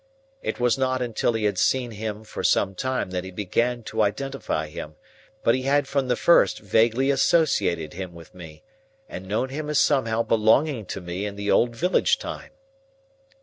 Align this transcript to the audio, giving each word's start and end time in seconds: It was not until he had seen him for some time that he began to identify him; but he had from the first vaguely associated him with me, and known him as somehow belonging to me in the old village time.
It 0.41 0.59
was 0.59 0.79
not 0.79 0.99
until 0.99 1.33
he 1.33 1.43
had 1.43 1.59
seen 1.59 1.91
him 1.91 2.23
for 2.23 2.43
some 2.43 2.73
time 2.73 3.11
that 3.11 3.23
he 3.23 3.29
began 3.29 3.83
to 3.83 4.01
identify 4.01 4.67
him; 4.67 4.95
but 5.43 5.53
he 5.53 5.61
had 5.61 5.87
from 5.87 6.07
the 6.07 6.15
first 6.15 6.57
vaguely 6.57 7.11
associated 7.11 7.93
him 7.93 8.15
with 8.15 8.33
me, 8.33 8.63
and 9.07 9.27
known 9.27 9.49
him 9.49 9.69
as 9.69 9.79
somehow 9.79 10.23
belonging 10.23 10.87
to 10.87 11.01
me 11.01 11.27
in 11.27 11.35
the 11.35 11.51
old 11.51 11.75
village 11.75 12.17
time. 12.17 12.49